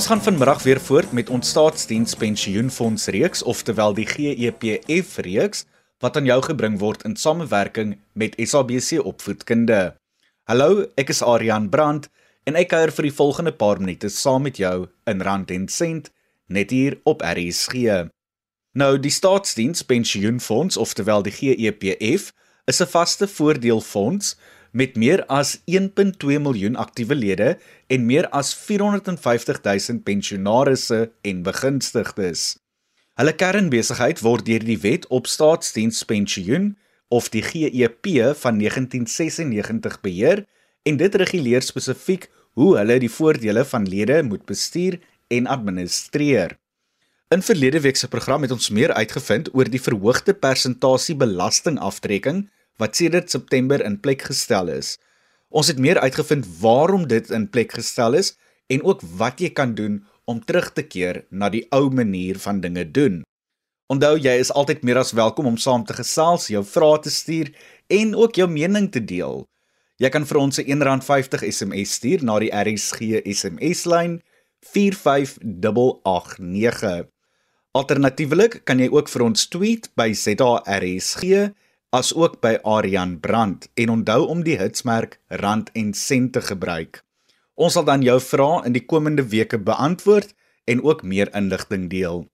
[0.00, 5.66] Ons gaan vanmiddag weer voort met ons staatsdiens pensioenfonds reeks, oftewel die GEPF reeks
[6.00, 9.80] wat aan jou gebring word in samewerking met SABC Opvoedkunde.
[10.48, 12.08] Hallo, ek is Adrian Brandt
[12.48, 16.08] en ek kuier vir die volgende paar minute saam met jou in Rand en Sent
[16.48, 18.08] net hier op RSG.
[18.72, 22.32] Nou, die staatsdiens pensioenfonds, oftewel die GEPF,
[22.64, 24.32] is 'n vaste voordeelfonds
[24.70, 32.58] met meer as 1.2 miljoen aktiewe lede en meer as 450 000 pensionaarsse en begunstigdes.
[33.20, 36.76] Hulle kernbesigheid word deur die Wet op Staatsdienspensioen
[37.10, 38.06] of die GEP
[38.38, 40.46] van 1996 beheer
[40.82, 44.98] en dit reguleer spesifiek hoe hulle die voordele van lede moet bestuur
[45.28, 46.56] en administreer.
[47.30, 52.48] In verlede week se program het ons meer uitgevind oor die verhoogde persentasie belastingaftrekking
[52.80, 54.96] wat sedert September in plek gestel is.
[55.50, 58.34] Ons het meer uitgevind waarom dit in plek gestel is
[58.70, 60.00] en ook wat jy kan doen
[60.30, 63.22] om terug te keer na die ou manier van dinge doen.
[63.90, 67.50] Onthou jy is altyd meer as welkom om saam te gesels, jou vrae te stuur
[67.90, 69.42] en ook jou mening te deel.
[70.00, 74.22] Jy kan vir ons 'n R1.50 SMS stuur na die RSG SMS lyn
[74.72, 77.06] 45889.
[77.72, 81.22] Alternatiefelik kan jy ook vir ons tweet by ZARSG
[81.90, 87.02] as ook by Aryan Brand en onthou om die hitsmerk rand en sent te gebruik.
[87.54, 90.34] Ons sal dan jou vrae in die komende weke beantwoord
[90.70, 92.24] en ook meer inligting deel.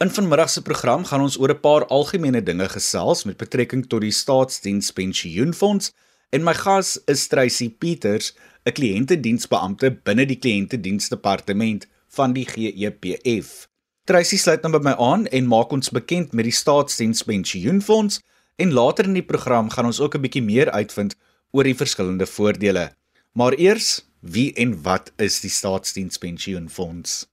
[0.00, 4.00] In vanmiddag se program gaan ons oor 'n paar algemene dinge gesels met betrekking tot
[4.00, 5.92] die staatsdienspensioenfonds
[6.30, 8.34] en my gas is Tracy Peters,
[8.64, 13.68] 'n kliëntediensbeampte binne die kliëntediensdepartement van die GEPF.
[14.04, 18.20] Tracy sluit nou by my aan en maak ons bekend met die staatsdienspensioenfonds
[18.60, 21.14] En later in die program gaan ons ook 'n bietjie meer uitvind
[21.50, 22.92] oor die verskillende voordele.
[23.32, 27.26] Maar eers, wie en wat is die staatsdienspensioenfonds?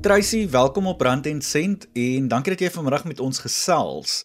[0.00, 4.24] Tracy, welkom op Rand en Sent en dankie dat jy vanmiddag met ons gesels.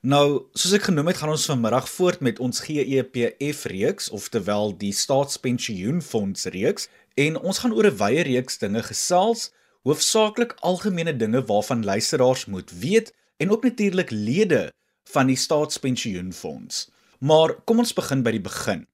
[0.00, 4.94] Nou, soos ek genoem het, gaan ons vanmiddag voort met ons GEPF reeks, oftewel die
[4.96, 6.86] staatspensioenfonds reeks,
[7.20, 9.52] en ons gaan oor 'n wye reeks dinge gesels,
[9.84, 14.72] hoofsaaklik algemene dinge waarvan luisteraars moet weet en ook natuurlik lede
[15.04, 16.88] van die staatspensioenfonds.
[17.20, 18.86] Maar kom ons begin by die begin.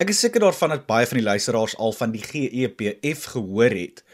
[0.00, 4.04] Ek is seker daarvan dat baie van die luisteraars al van die GEPF gehoor het.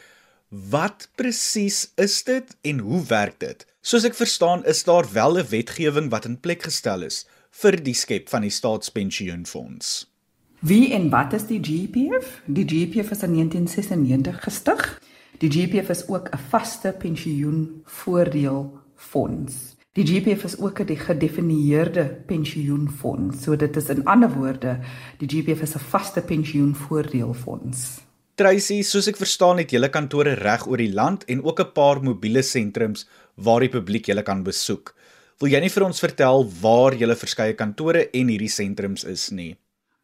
[0.53, 3.67] Wat presies is dit en hoe werk dit?
[3.81, 7.95] Soos ek verstaan, is daar wel 'n wetgewing wat in plek gestel is vir die
[7.95, 10.13] skep van die staatspensioenfonds.
[10.61, 12.43] Wie en wat is die GPF?
[12.45, 15.03] Die GPF is in 1996 gestig.
[15.39, 19.55] Die GPF is ook 'n vaste pensioenvoordeelfonds.
[19.93, 23.43] Die GPF is ook 'n gedefinieerde pensioenfonds.
[23.43, 24.79] So dit is in ander woorde,
[25.19, 28.12] die GPF is 'n vaste pensioenvoordeelfonds.
[28.33, 31.99] Tracy, soos ek verstaan het julle kantore reg oor die land en ook 'n paar
[32.01, 33.05] mobiele sentrums
[33.37, 34.95] waar die publiek julle kan besoek.
[35.39, 39.57] Wil jy nie vir ons vertel waar julle verskeie kantore en hierdie sentrums is nie?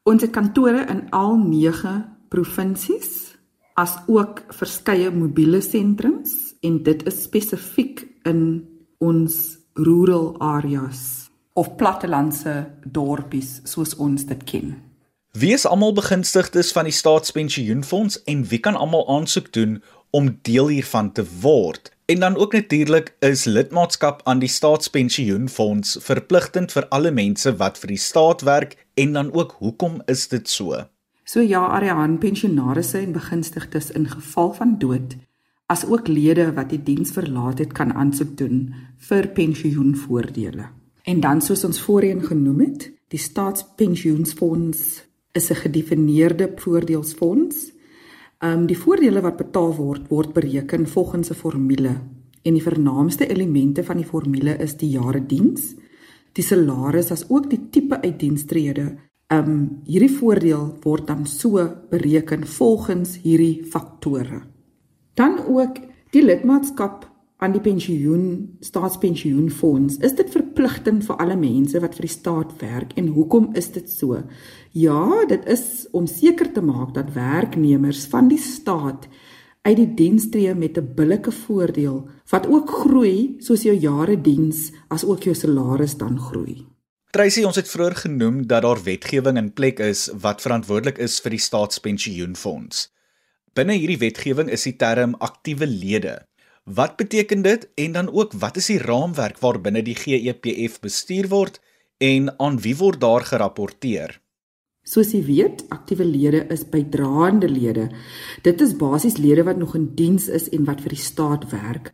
[0.04, 3.36] Ons het kantore in al 9 provinsies
[3.74, 8.68] as ook verskeie mobiele sentrums en dit is spesifiek in
[8.98, 14.87] ons rural areas of plattelandse dorpies soos ons dit ken.
[15.38, 19.76] Wie is almal begunstigdes van die staatspensioenfonds en wie kan almal aansoek doen
[20.10, 21.92] om deel hiervan te word?
[22.10, 27.92] En dan ook natuurlik is lidmaatskap aan die staatspensioenfonds verpligtend vir alle mense wat vir
[27.94, 30.82] die staat werk en dan ook hoekom is dit so?
[31.24, 35.16] So ja, Ariane, pensionaarsse en begunstigdes in geval van dood
[35.66, 38.72] as ook lede wat die diens verlaat het kan aansoek doen
[39.10, 40.72] vir pensioenvoordele.
[41.04, 47.72] En dan soos ons voorheen genoem het, die staatspensioenfonds is 'n gedefinieerde voordeelsfonds.
[48.38, 52.00] Ehm um, die voordele wat betaal word word bereken volgens 'n formule
[52.42, 55.74] en die vernaamste elemente van die formule is die jare diens,
[56.32, 58.96] die salaris as ook die tipe uitdienstrede.
[59.26, 64.42] Ehm um, hierdie voordeel word dan so bereken volgens hierdie faktore.
[65.14, 65.76] Dan ook
[66.10, 68.22] die lidmaatskap aan die pensioen
[68.66, 70.00] staatspensioenfonds.
[70.02, 73.90] Is dit verpligtend vir alle mense wat vir die staat werk en hoekom is dit
[73.90, 74.18] so?
[74.74, 79.06] Ja, dit is om seker te maak dat werknemers van die staat
[79.62, 84.72] uit die diens tree met 'n billike voordeel wat ook groei soos jou jare diens
[84.88, 86.66] as ook jou salaris dan groei.
[87.10, 91.30] Tracy, ons het vroeër genoem dat daar wetgewing in plek is wat verantwoordelik is vir
[91.30, 92.90] die staatspensioenfonds.
[93.54, 96.27] Binne hierdie wetgewing is die term aktiewe lede
[96.74, 101.60] Wat beteken dit en dan ook wat is die raamwerk waarbinne die GEPF bestuur word
[101.96, 104.20] en aan wie word daar gerapporteer?
[104.84, 107.88] Soos jy weet, aktiewe lede is bydraende lede.
[108.44, 111.92] Dit is basies lede wat nog in diens is en wat vir die staat werk.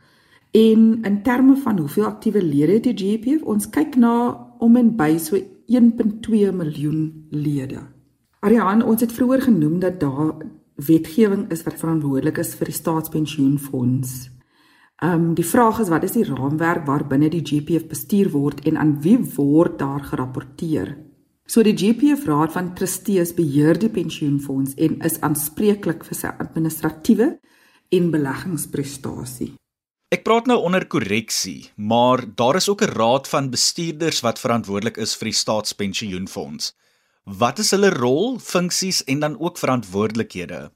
[0.51, 4.95] En in terme van hoeveel aktiewe lede het die GPF, ons kyk na om en
[4.99, 7.87] by so 1.2 miljoen lede.
[8.43, 10.35] Ariane, ons het vroeër genoem dat daar
[10.75, 14.34] wetgewing is wat verantwoordelik is vir die staatspensioenfonds.
[15.03, 18.77] Ehm um, die vraag is wat is die raamwerk waarbinne die GPF bestuur word en
[18.79, 20.95] aan wie word daar gerapporteer?
[21.47, 27.27] So die GPF Raad van Trustees beheer die pensioenfonds en is aanspreeklik vir sy administratiewe
[27.91, 29.51] en beleggingsprestasie.
[30.15, 34.97] Ek praat nou onder korreksie, maar daar is ook 'n raad van bestuurders wat verantwoordelik
[34.97, 36.73] is vir die staatspensioenfonds.
[37.25, 40.71] Wat is hulle rol, funksies en dan ook verantwoordelikhede?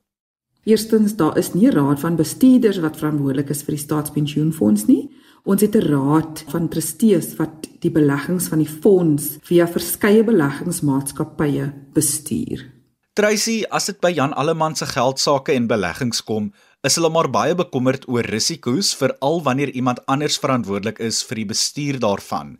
[0.68, 5.10] Eerstens, daar is nie 'n raad van bestuurders wat verantwoordelik is vir die staatspensioenfonds nie.
[5.44, 11.72] Ons het 'n raad van trustees wat die beleggings van die fonds via verskeie beleggingsmaatskappye
[11.92, 12.72] bestuur.
[13.12, 17.54] Tracy, as dit by Jan Alleman se geldsaake en beleggings kom, is hulle maar baie
[17.54, 22.58] bekommerd oor risiko's veral wanneer iemand anders verantwoordelik is vir die bestuur daarvan.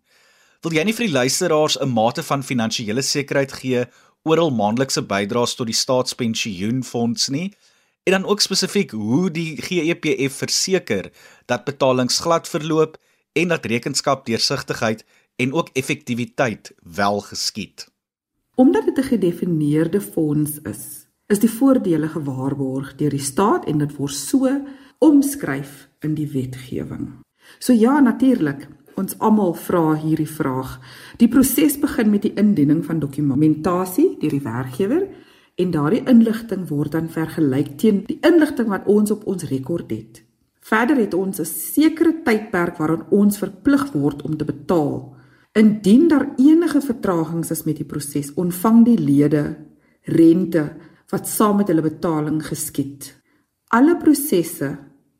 [0.61, 3.85] Wil jy nie vir die luisteraars 'n mate van finansiële sekuriteit gee
[4.23, 7.53] oor hul maandelikse bydraes tot die staatspensioenfonds nie?
[8.09, 11.11] En dan ook spesifiek hoe die GEPF verseker
[11.45, 12.97] dat betalings glad verloop
[13.31, 17.91] en dat rekenskap deursigtigheid en ook effektiwiteit wel geskied.
[18.55, 23.95] Omdat dit 'n gedefinieerde fonds is, is die voordele gewaarborg deur die staat en dit
[23.95, 24.61] word so
[24.97, 27.09] omskryf in die wetgewing.
[27.59, 30.79] So ja, natuurlik, ons almal vra hierdie vraag.
[31.17, 35.07] Die proses begin met die indiening van dokumentasie deur die werkgewer
[35.59, 40.21] en daardie inligting word dan vergelyk teen die inligting wat ons op ons rekord het.
[40.69, 45.15] Verder het ons 'n sekere tydperk waarin ons verplig word om te betaal.
[45.53, 49.57] Indien daar enige vertragings is met die proses, ontvang die lede
[50.03, 50.75] rente
[51.09, 53.15] wat saam met hulle betaling geskied.
[53.67, 54.77] Alle prosesse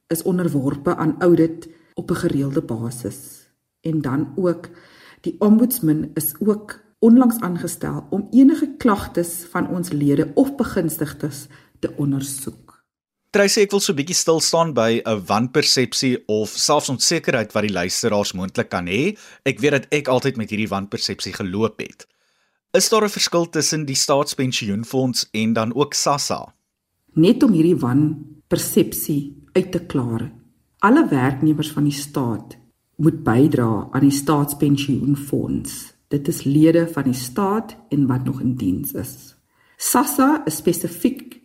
[0.08, 3.50] is onderworpe aan audit op 'n gereelde basis.
[3.82, 4.70] En dan ook
[5.22, 11.48] die ombudsman is ook onlangs aangestel om enige klagtes van ons lede of begunstigdes
[11.80, 12.70] te ondersoek.
[13.30, 17.64] Trysy ek wil so 'n bietjie stil staan by 'n wanpersepsie of selfs onsekerheid wat
[17.64, 19.18] die luisteraars moontlik kan hê.
[19.46, 22.08] Ek weet dat ek altyd met hierdie wanpersepsie geloop het.
[22.74, 26.54] Is daar 'n verskil tussen die staatspensioenfonds en dan ook SASSA?
[27.14, 30.32] Net om hierdie wanpersepsie uit te klaar.
[30.80, 32.58] Alle werknemers van die staat
[32.96, 35.89] moet bydra aan die staatspensioenfonds.
[36.10, 39.36] Dit is lede van die staat en wat nog in diens is.
[39.78, 41.38] SASSA is spesifiek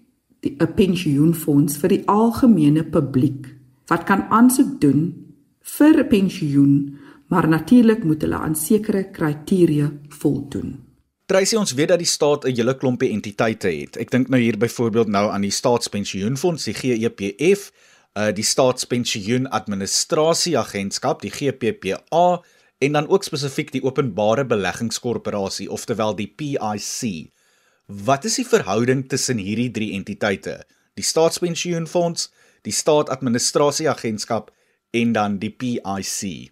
[0.44, 3.55] 'n pensioenfonds vir die algemene publiek
[3.87, 5.26] wat kan aansoek doen
[5.61, 10.84] vir 'n pensioen, maar natuurlik moet hulle aan sekere kriteria voldoen.
[11.26, 13.96] Tracy ons weet dat die staat 'n hele klompie entiteite het.
[13.96, 17.72] Ek dink nou hier byvoorbeeld nou aan die staatspensioenfonds, die GEPF,
[18.14, 22.43] uh die staatspensioenadministrasieagentskap, die GPPA
[22.78, 27.31] en dan ook spesifiek die Openbare Beleggingskorporasie, oftewel die PIC.
[27.86, 30.64] Wat is die verhouding tussen hierdie drie entiteite?
[30.94, 32.31] Die Staatspensioenfonds,
[32.62, 34.50] die Staatsadministrasieagentskap
[34.90, 36.50] en dan die PIC.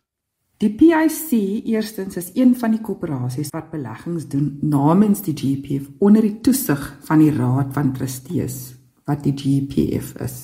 [0.63, 1.31] Die PIC
[1.67, 6.85] eerstens is een van die korporasies wat beleggings doen namens die GPF onder die toesig
[7.09, 10.37] van die Raad van Trustees wat die GPF is.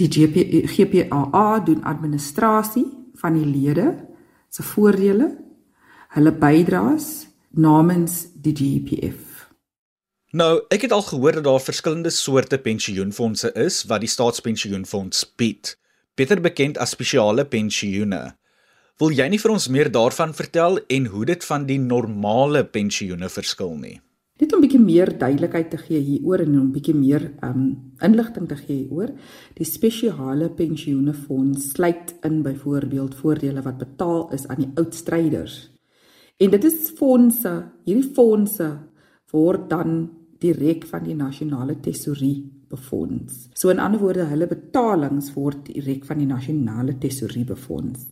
[0.00, 2.86] Die GPA doen administrasie
[3.20, 3.90] van die lede
[4.52, 5.30] se voordele,
[6.12, 7.08] hulle bydraes
[7.56, 9.48] namens die GPF.
[10.36, 15.74] Nou, ek het al gehoor dat daar verskillende soorte pensioenfonde is wat die staatspensioenfonds bied,
[16.16, 18.22] beter bekend as spesiale pensioene.
[19.00, 23.28] Wil jy nie vir ons meer daarvan vertel en hoe dit van die normale pensioene
[23.32, 23.98] verskil nie?
[24.42, 28.48] Net om 'n bietjie meer duidelikheid te gee hieroor en 'n bietjie meer um inligting
[28.48, 29.10] te gee hieroor.
[29.54, 35.70] Die spesiale pensioenfonds sluit in byvoorbeeld voordele wat betaal is aan die oud stryders.
[36.38, 38.78] En dit is fondse, hierdie fondse
[39.30, 43.48] word dan direk van die nasionale tesourie befonds.
[43.54, 48.10] So in ander woorde, hulle betalings word direk van die nasionale tesourie befonds.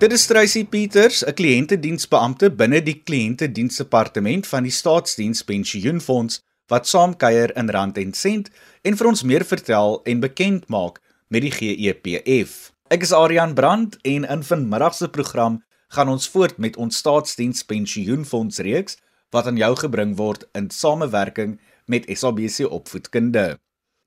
[0.00, 6.40] Dit is Tracy Peters, 'n kliëntediensbeampte binne die kliëntediensdepartement van die Staatsdienspensioenfonds
[6.72, 8.48] wat saamkuier in Rand en Sent
[8.82, 12.72] en vir ons meer vertel en bekend maak met die GEPF.
[12.88, 17.62] Ek is Adrian Brandt en in vanmiddag se program gaan ons voort met ons staatsdiens
[17.62, 18.96] pensioenfonds reeks
[19.30, 23.58] wat aan jou gebring word in samewerking met SABC Opvoedkunde.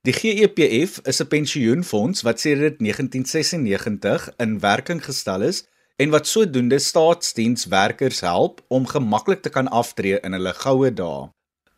[0.02, 5.64] Die GEPF is 'n pensioenfonds wat sedert 1996 in werking gestel is
[6.02, 11.30] en wat sodoende staatsdienswerkers help om gemaklik te kan aftree in hulle goue dae.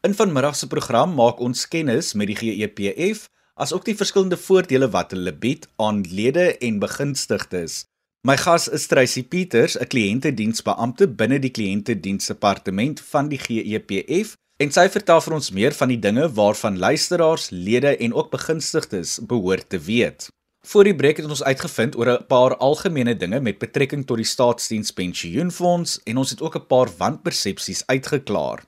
[0.07, 5.11] In vanmiddag se program maak ons kennis met die GEPF asook die verskillende voordele wat
[5.15, 7.83] hulle bied aan lede en begunstigdes.
[8.25, 14.87] My gas is Tracy Peters, 'n kliëntediensbeampte binne die kliëntediensdepartement van die GEPF, en sy
[14.89, 19.79] vertel vir ons meer van die dinge waarvan luisteraars, lede en ook begunstigdes behoort te
[19.79, 20.29] weet.
[20.65, 24.25] Voor die breek het ons uitgevind oor 'n paar algemene dinge met betrekking tot die
[24.25, 28.63] staatsdienspensioenfonds en ons het ook 'n paar wanpersepsies uitgeklaar.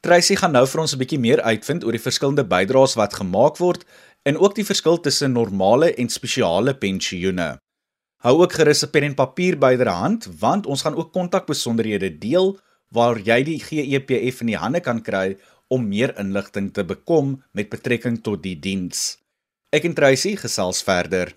[0.00, 3.56] Tracy gaan nou vir ons 'n bietjie meer uitvind oor die verskillende bydraes wat gemaak
[3.56, 3.84] word
[4.22, 7.58] en ook die verskil tussen normale en spesiale pensioene.
[8.16, 12.58] Hou ook gerus 'n pen en papier byderhand want ons gaan ook kontakbesonderhede deel
[12.90, 15.36] waar jy die GEPF in die hande kan kry
[15.68, 19.23] om meer inligting te bekom met betrekking tot die diens.
[19.74, 21.32] Ek en Tracy gesels verder.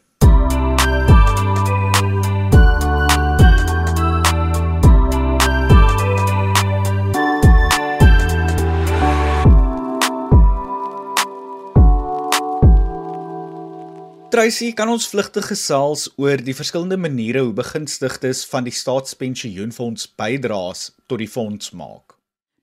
[14.29, 20.91] Tracy, kan ons vlugtig gesels oor die verskillende maniere hoe begunstigdes van die staatspensioenfonds bydraes
[21.09, 22.13] tot die fonds maak?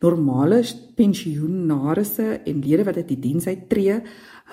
[0.06, 0.62] Normale
[0.94, 3.98] pensioenarisse en lede wat uit die diens uittreë,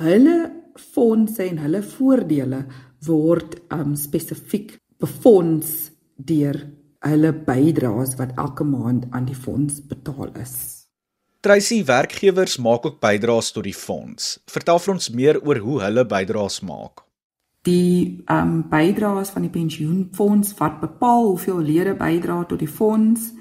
[0.01, 0.39] hulle
[0.79, 2.65] fondse en hulle voordele
[3.07, 6.59] word um spesifiek befonds deur
[7.01, 10.55] hulle bydraes wat elke maand aan die fonds betaal is.
[11.41, 14.35] Tracy werkgewers maak ook bydraes tot die fonds.
[14.45, 17.01] Vertel vir ons meer oor hoe hulle bydraes maak
[17.61, 23.33] die ehm um, bydraes van die pensioenfonds wat bepaal hoeveel lede bydra tot die fonds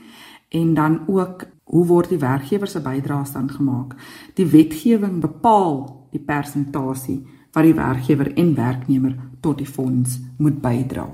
[0.48, 3.94] en dan ook hoe word die werkgewer se bydraes dan gemaak.
[4.34, 7.20] Die wetgewing bepaal die persentasie
[7.52, 11.08] wat die werkgewer en werknemer tot die fonds moet bydra.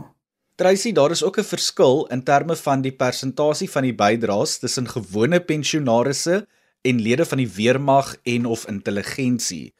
[0.56, 4.88] Tracy, daar is ook 'n verskil in terme van die persentasie van die bydraes tussen
[4.88, 6.46] gewone pensionaarsse
[6.82, 9.74] en lede van die weermag en of intelligensie.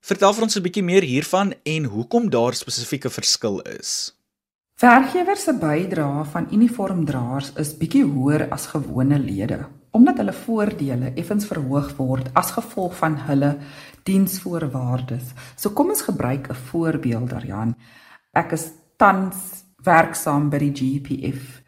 [0.00, 4.16] Vertel vir ons 'n bietjie meer hiervan en hoekom daar spesifieke verskil is.
[4.80, 11.46] Werkgewers se bydrae van uniformdraers is bietjie hoër as gewone lede, omdat hulle voordele effens
[11.46, 13.52] verhoog word as gevolg van hulle
[14.08, 15.30] diensvoorwaardes.
[15.56, 17.74] So kom ons gebruik 'n voorbeeld daarjan.
[18.32, 21.62] Ek is tans werksaam by die GPF.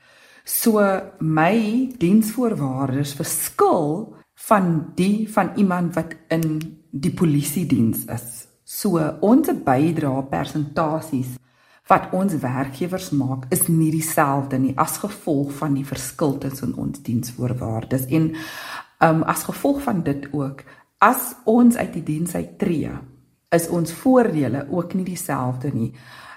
[0.44, 0.80] So
[1.20, 8.46] my diensvoorwaardes verskil van die van iemand wat in die polisie diens is.
[8.64, 11.36] So ons bydrae persentasies
[11.86, 17.02] wat ons werkgewers maak is nie dieselfde nie as gevolg van die verskil tussen ons
[17.06, 18.32] diensvoorwaardes en
[19.02, 20.64] um, as gevolg van dit ook
[20.98, 22.96] as ons uit die diens uittreë
[23.54, 25.92] is ons voordele ook nie dieselfde nie.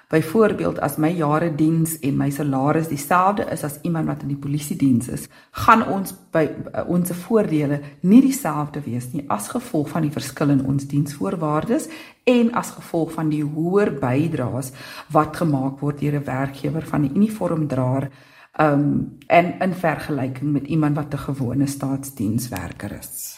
[0.10, 4.39] Byvoorbeeld as my jare diens en my salaris dieselfde is as iemand wat in die
[4.42, 9.92] polisie diens is, gaan ons by uh, ons voordele nie dieselfde wees nie as gevolg
[9.94, 11.86] van die verskil in ons diensvoorwaardes
[12.25, 14.74] en as gevolg van die hoër bydraes
[15.13, 18.10] wat gemaak word deur 'n werkgewer van 'n uniformdraer
[18.58, 23.38] um en in vergelyking met iemand wat 'n gewone staatsdienswerker is.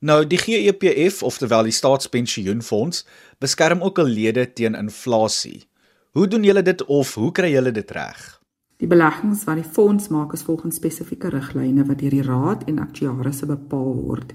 [0.00, 3.06] Nou die GEPF oftewel die staatspensioenfonds
[3.38, 5.68] beskerm ook al lede teen inflasie.
[6.16, 8.20] Hoe doen julle dit of hoe kry julle dit reg?
[8.80, 12.78] Die beleggings wat die fonds maak is volgens spesifieke riglyne wat deur die raad en
[12.80, 14.32] aktuaries bepaal word.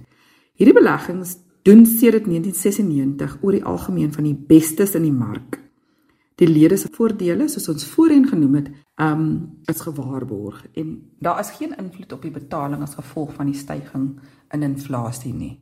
[0.61, 5.57] Hierdie beleggings doen sedert 1996 oor die algemeen van die bestes in die mark.
[6.37, 8.71] Die lede se voordele, soos ons voorheen genoem het,
[9.01, 9.27] um
[9.65, 14.37] is gewaarborg en daar is geen invloed op die betaling as gevolg van die stygings
[14.53, 15.55] in inflasie nie.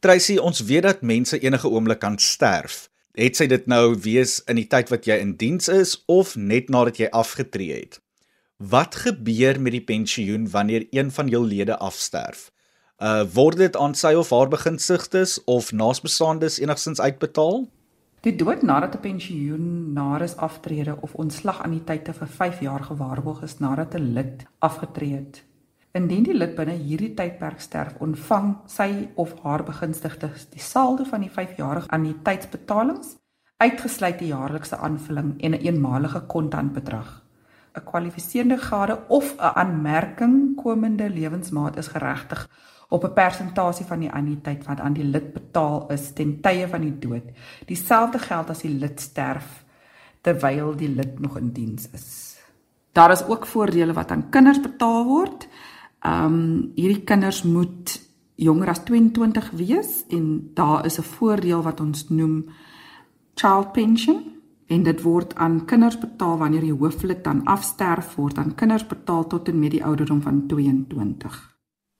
[0.00, 2.86] Tracy, ons weet dat mense enige oomblik kan sterf
[3.18, 6.68] het sy dit nou wees in die tyd wat jy in diens is of net
[6.70, 7.98] nadat jy afgetree het.
[8.58, 12.48] Wat gebeur met die pensioen wanneer een van jou lede afsterf?
[12.98, 17.66] Uh word dit aan sy of haar begunstigdes of naasbestaandes enigstens uitbetaal?
[18.26, 23.42] Die dood nadat 'n pensioenaris aftrede of ontslag aan die tyd vir 5 jaar gewaarborg
[23.42, 25.44] is nadat 'n lid afgetree het,
[25.98, 31.24] Indien die lid binne hierdie tydperk sterf, ontvang sy of haar begunstigdes die saldo van
[31.24, 33.16] die 5-jarige annuïteitsbetalings,
[33.58, 37.08] uitgesluit die jaarlikse aanvulling en 'n een eenmalige kontantbedrag.
[37.74, 42.48] 'n Kwalifiserende gade of 'n aanmerking komende lewensmaat is geregtig
[42.88, 46.80] op 'n persentasie van die annuïteit wat aan die lid betaal is ten tye van
[46.80, 47.26] die dood.
[47.66, 49.64] Dieselfde geld as die lid sterf
[50.20, 52.38] terwyl die lid nog in diens is.
[52.92, 55.48] Daar is ook voordele wat aan kinders betaal word.
[56.00, 57.98] Ehm um, hierdie kinders moet
[58.38, 62.46] jonger as 22 wees en daar is 'n voordeel wat ons noem
[63.34, 68.54] child pension en dit word aan kinders betaal wanneer die hooflid dan afsterf word aan
[68.54, 71.56] kinders betaal tot en met die ouderdom van 22.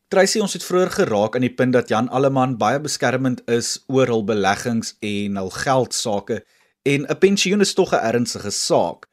[0.09, 4.07] Tracy ons het vroeër geraak aan die punt dat Jan Alleman baie beskermend is oor
[4.07, 6.45] hul beleggings en hul geld sake
[6.83, 9.09] en 'n pensioen is tog 'n ernstige saak.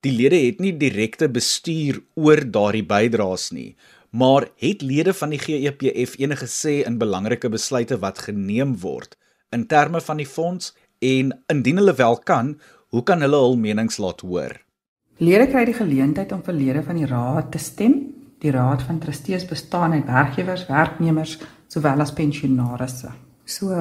[0.00, 3.76] Die lede het nie direkte bestuur oor daardie bydraes nie,
[4.16, 9.16] maar het lede van die GEPF enige sê in belangrike besluite wat geneem word
[9.52, 12.54] in terme van die fonds en indien hulle wel kan,
[12.88, 14.56] hoe kan hulle hul menings laat hoor?
[15.20, 17.94] Lede kry die geleentheid om vir lede van die raad te stem.
[18.44, 21.38] Die raad van trustees bestaan uit werkgewers, werknemers
[21.72, 23.12] sowel as pensionaarsse.
[23.44, 23.72] So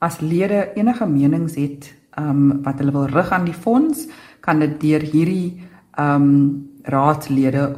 [0.00, 4.06] as lede enige menings het um wat hulle wil rig aan die fonds,
[4.40, 5.60] kan dit deur hierdie
[6.00, 7.68] um raadslede